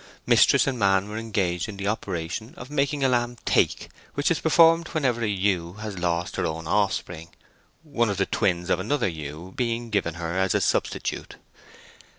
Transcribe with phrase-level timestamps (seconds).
[0.25, 4.39] Mistress and man were engaged in the operation of making a lamb "take," which is
[4.39, 7.29] performed whenever an ewe has lost her own offspring,
[7.83, 11.35] one of the twins of another ewe being given her as a substitute.